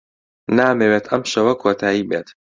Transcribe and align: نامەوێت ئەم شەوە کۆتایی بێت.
نامەوێت 0.57 1.05
ئەم 1.11 1.23
شەوە 1.31 1.53
کۆتایی 1.61 2.07
بێت. 2.09 2.27